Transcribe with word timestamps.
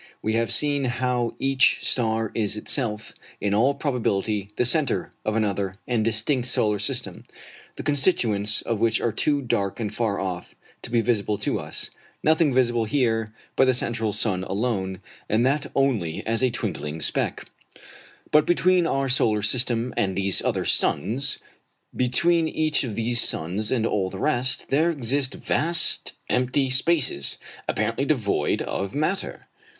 We 0.23 0.33
have 0.33 0.51
seen 0.51 0.85
how 0.85 1.35
each 1.37 1.77
star 1.85 2.31
is 2.33 2.57
itself, 2.57 3.13
in 3.39 3.53
all 3.53 3.75
probability, 3.75 4.49
the 4.55 4.65
centre 4.65 5.13
of 5.23 5.35
another 5.35 5.75
and 5.87 6.03
distinct 6.03 6.47
solar 6.47 6.79
system, 6.79 7.21
the 7.75 7.83
constituents 7.83 8.63
of 8.63 8.79
which 8.81 8.99
are 8.99 9.11
too 9.11 9.43
dark 9.43 9.79
and 9.79 9.93
far 9.93 10.19
off 10.19 10.55
to 10.81 10.89
be 10.89 11.01
visible 11.01 11.37
to 11.45 11.59
us; 11.59 11.91
nothing 12.23 12.51
visible 12.51 12.85
here 12.85 13.31
but 13.55 13.65
the 13.65 13.75
central 13.75 14.11
sun 14.11 14.43
alone, 14.45 15.01
and 15.29 15.45
that 15.45 15.67
only 15.75 16.25
as 16.25 16.41
a 16.41 16.49
twinkling 16.49 16.99
speck. 16.99 17.45
But 18.31 18.47
between 18.47 18.87
our 18.87 19.07
solar 19.07 19.43
system 19.43 19.93
and 19.95 20.15
these 20.15 20.41
other 20.41 20.65
suns 20.65 21.37
between 21.95 22.47
each 22.47 22.83
of 22.83 22.95
these 22.95 23.21
suns 23.21 23.71
and 23.71 23.85
all 23.85 24.09
the 24.09 24.17
rest 24.17 24.69
there 24.71 24.89
exist 24.89 25.35
vast 25.35 26.13
empty 26.27 26.71
spaces, 26.71 27.37
apparently 27.69 28.05
devoid 28.05 28.63
of 28.63 28.95
matter. 28.95 29.45